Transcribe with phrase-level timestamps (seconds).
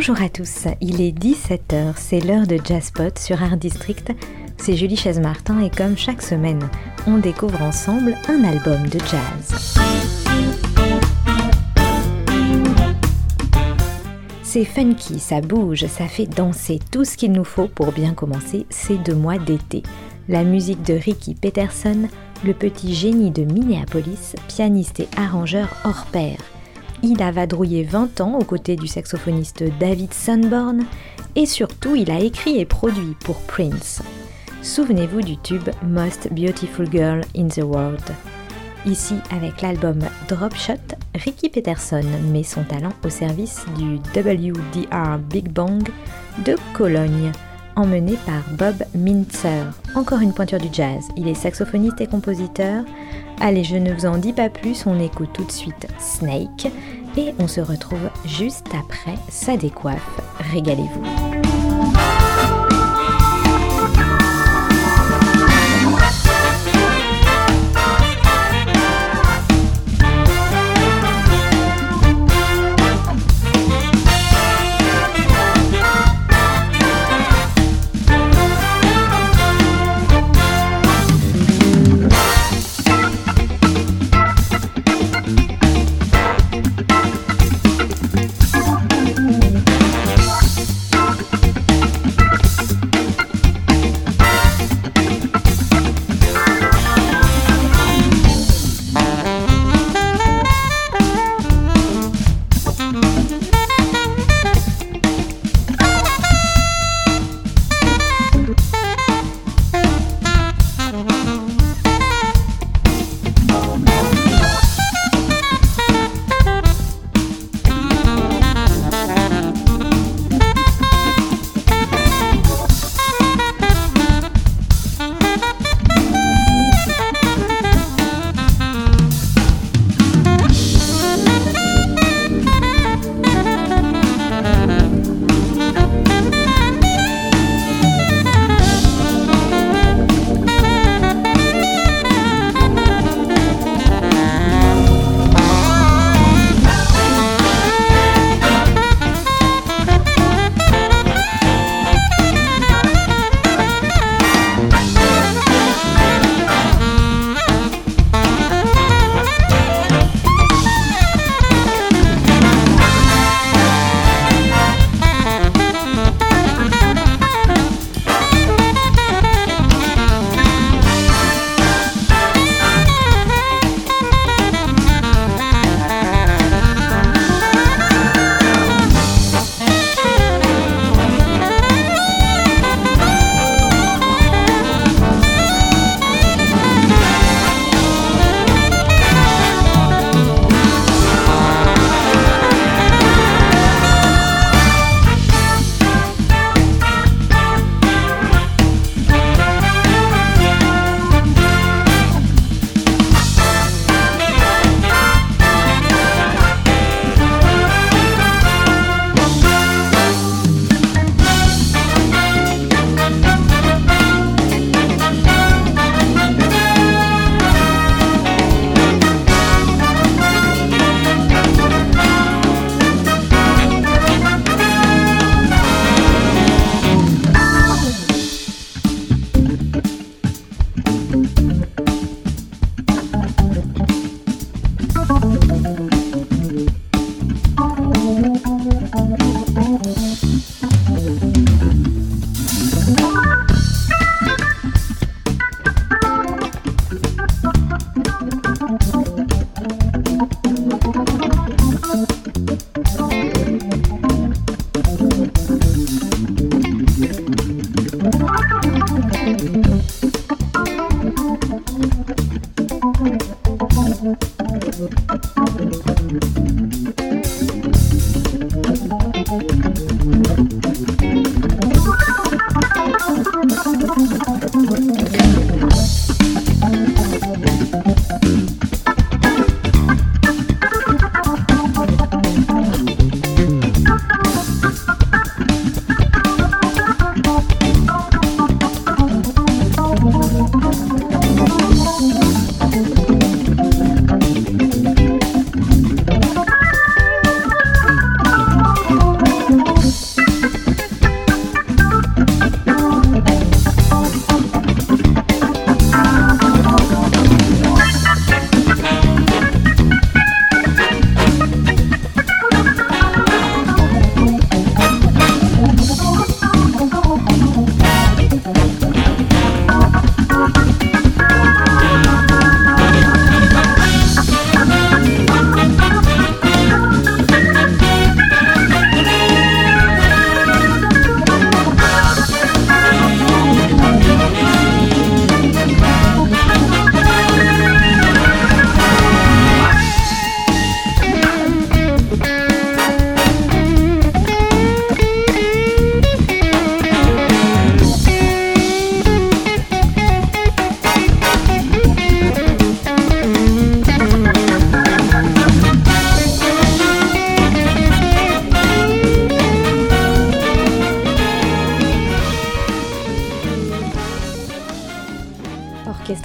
[0.00, 4.10] Bonjour à tous, il est 17h, c'est l'heure de Jazzpot sur Art District.
[4.56, 6.70] C'est Julie Chaise-Martin et comme chaque semaine,
[7.06, 9.76] on découvre ensemble un album de jazz.
[14.42, 16.78] C'est funky, ça bouge, ça fait danser.
[16.90, 19.82] Tout ce qu'il nous faut pour bien commencer ces deux mois d'été.
[20.30, 22.08] La musique de Ricky Peterson,
[22.42, 26.38] le petit génie de Minneapolis, pianiste et arrangeur hors pair.
[27.02, 30.84] Il a vadrouillé 20 ans aux côtés du saxophoniste David Sunborn
[31.34, 34.02] et surtout il a écrit et produit pour Prince.
[34.62, 38.04] Souvenez-vous du tube Most Beautiful Girl in the World.
[38.84, 45.50] Ici, avec l'album Drop Shot, Ricky Peterson met son talent au service du WDR Big
[45.50, 45.88] Bang
[46.44, 47.32] de Cologne,
[47.76, 49.64] emmené par Bob Mintzer.
[49.94, 52.84] Encore une pointure du jazz, il est saxophoniste et compositeur.
[53.40, 56.70] Allez, je ne vous en dis pas plus, on écoute tout de suite Snake
[57.16, 60.20] et on se retrouve juste après sa décoiffe.
[60.52, 61.02] Régalez-vous.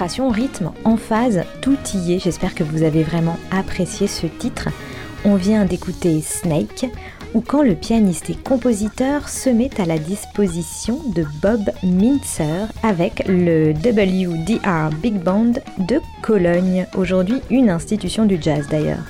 [0.00, 2.18] Orchestration, rythme, emphase, tout y est.
[2.20, 4.68] J'espère que vous avez vraiment apprécié ce titre.
[5.26, 6.86] On vient d'écouter Snake,
[7.34, 13.24] ou quand le pianiste et compositeur se met à la disposition de Bob Mintzer avec
[13.28, 19.04] le WDR Big Band de Cologne, aujourd'hui une institution du jazz d'ailleurs.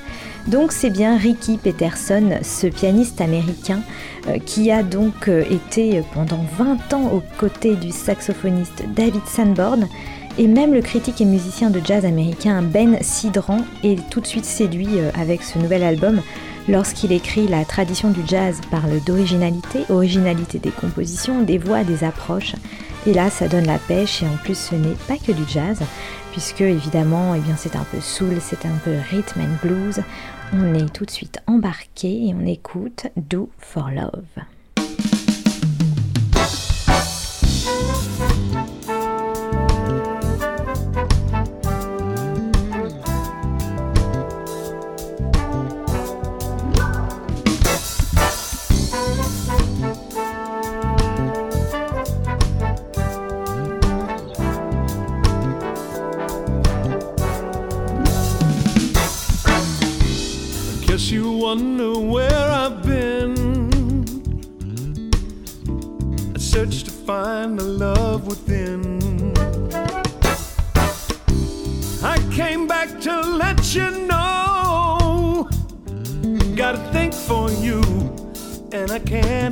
[0.50, 3.82] Donc c'est bien Ricky Peterson, ce pianiste américain,
[4.26, 9.86] euh, qui a donc euh, été pendant 20 ans aux côtés du saxophoniste David Sanborn,
[10.38, 14.44] et même le critique et musicien de jazz américain Ben Sidran est tout de suite
[14.44, 16.20] séduit euh, avec ce nouvel album
[16.68, 22.56] lorsqu'il écrit La tradition du jazz parle d'originalité, originalité des compositions, des voix, des approches.
[23.06, 25.80] Et là, ça donne la pêche et en plus, ce n'est pas que du jazz,
[26.32, 30.00] puisque évidemment, eh c'est un peu soul, c'est un peu rhythm and blues.
[30.52, 34.26] On est tout de suite embarqué et on écoute Do for Love.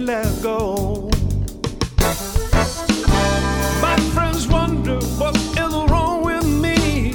[0.08, 1.10] Let go.
[3.82, 7.10] My friends wonder what is wrong with me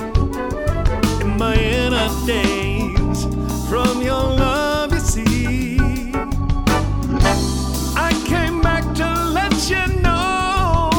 [1.19, 3.25] in my inner days
[3.67, 4.93] from your love.
[4.93, 5.79] You see.
[7.95, 10.91] I came back to let you know.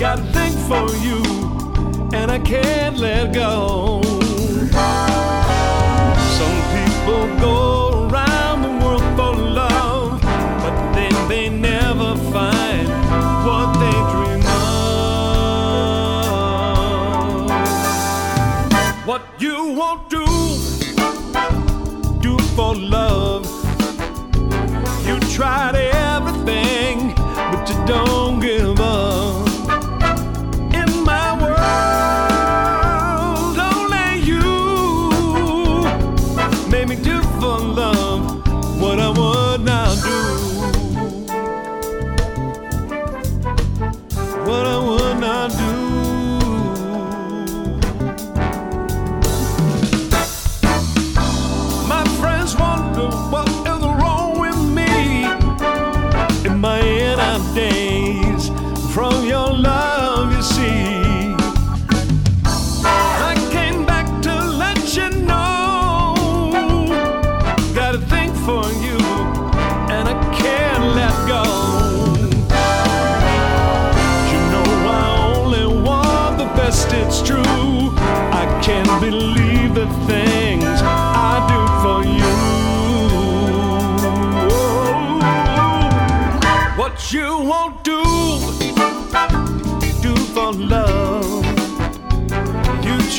[0.00, 1.22] Got a thing for you,
[2.18, 3.91] and I can't let go.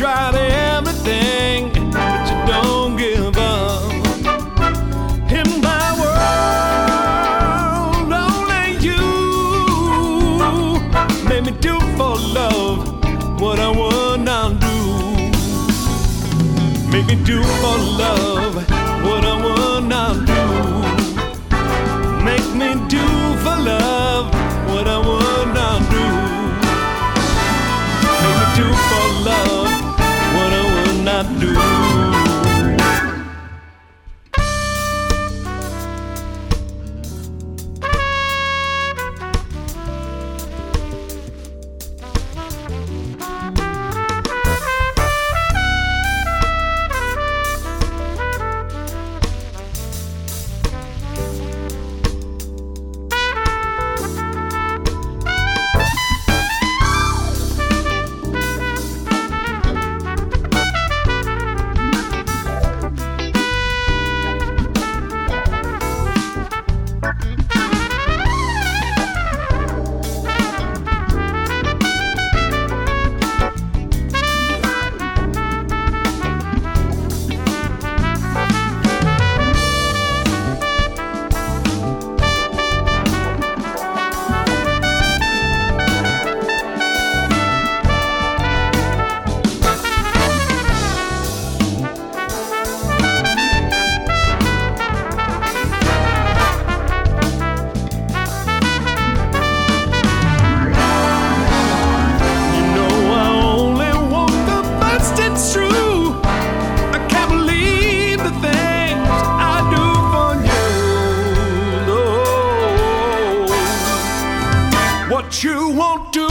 [0.04, 3.90] tried everything, but you don't give up.
[5.32, 7.32] In my world,
[8.12, 9.04] only you
[11.30, 12.80] made me do for love
[13.40, 14.78] what I would not do.
[16.92, 18.33] Make me do for love.
[115.24, 116.28] what you won't do.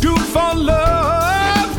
[0.00, 1.70] Do for love.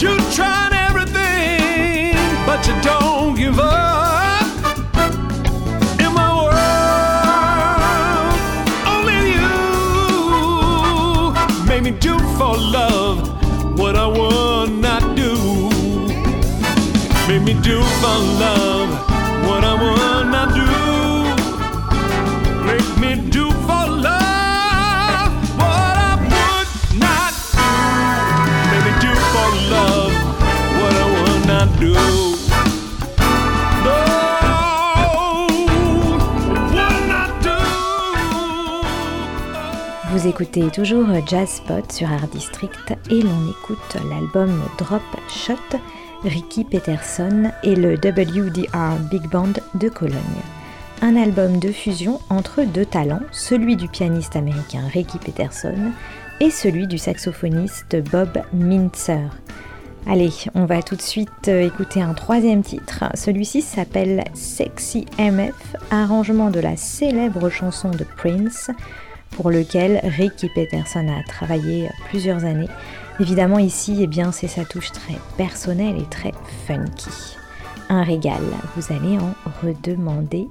[0.00, 4.46] You try everything, but you don't give up.
[6.04, 7.14] In my world,
[8.92, 9.50] only you
[11.66, 13.18] made me do for love
[13.78, 15.34] what I would not do.
[17.28, 19.09] Made me do for love.
[40.12, 45.78] Vous écoutez toujours Jazz Spot sur Art District et l'on écoute l'album Drop Shot,
[46.24, 50.16] Ricky Peterson et le WDR Big Band de Cologne.
[51.00, 55.92] Un album de fusion entre deux talents, celui du pianiste américain Ricky Peterson
[56.40, 59.30] et celui du saxophoniste Bob Mintzer.
[60.06, 63.04] Allez, on va tout de suite euh, écouter un troisième titre.
[63.14, 68.70] Celui-ci s'appelle Sexy MF, arrangement de la célèbre chanson de Prince,
[69.30, 72.68] pour lequel Ricky Peterson a travaillé plusieurs années.
[73.20, 76.32] Évidemment ici, eh bien, c'est sa touche très personnelle et très
[76.66, 77.36] funky.
[77.88, 78.42] Un régal,
[78.76, 80.48] vous allez en redemander.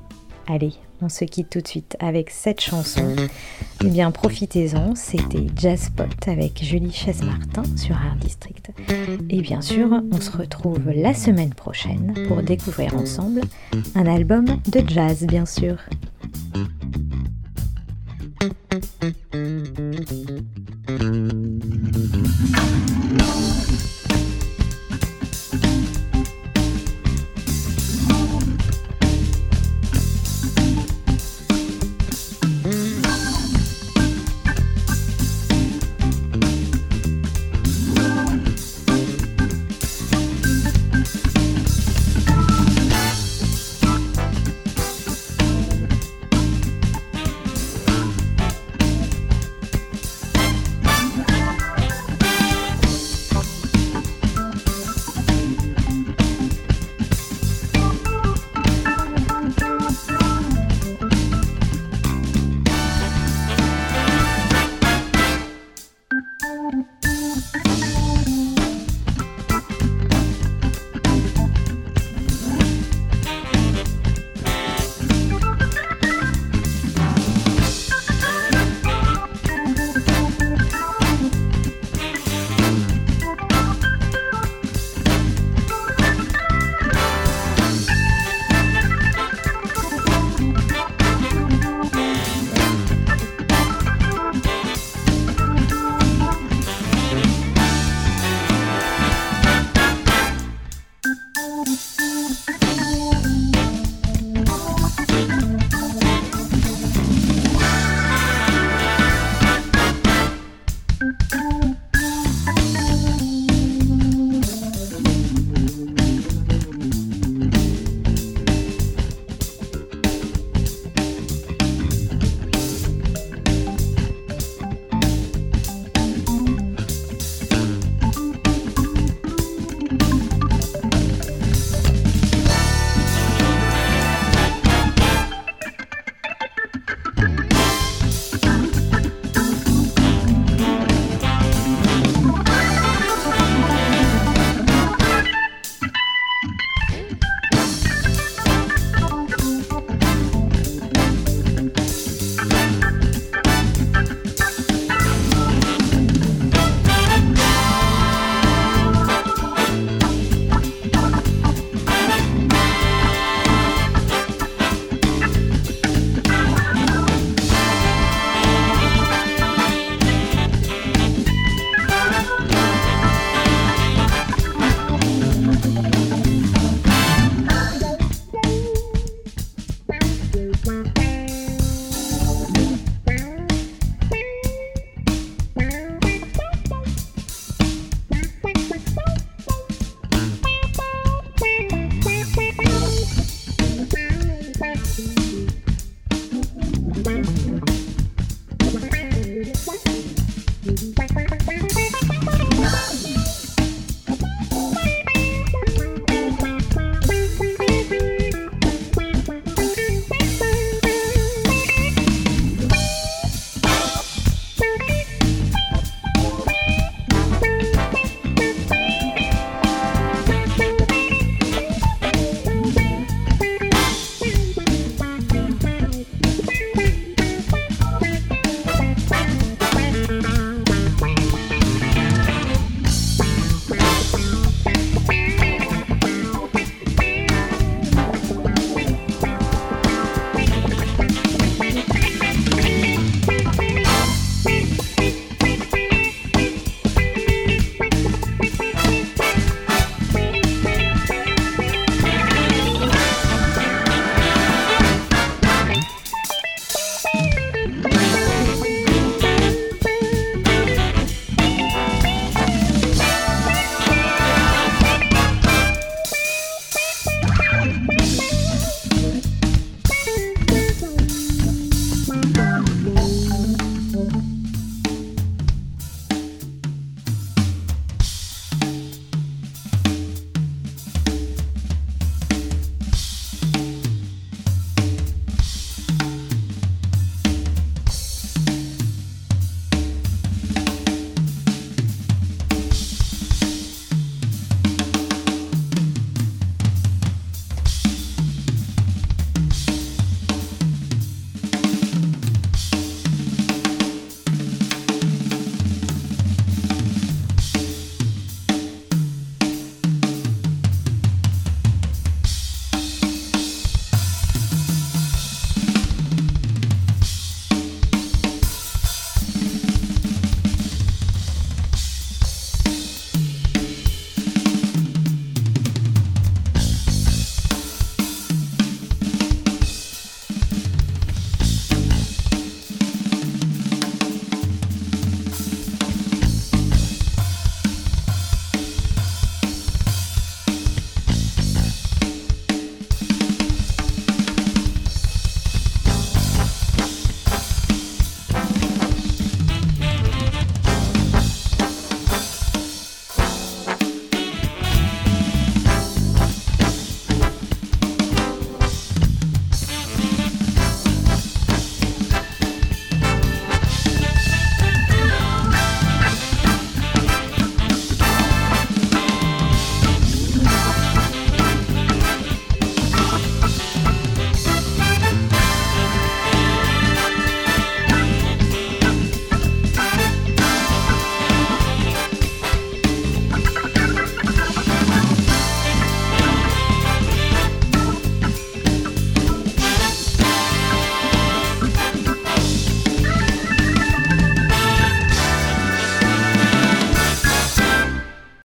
[0.48, 3.16] Allez, on se quitte tout de suite avec cette chanson.
[3.84, 8.72] Eh bien, profitez-en, c'était Jazzpot avec Julie Chasse-Martin sur Art District.
[9.30, 13.42] Et bien sûr, on se retrouve la semaine prochaine pour découvrir ensemble
[13.96, 15.78] un album de jazz, bien sûr.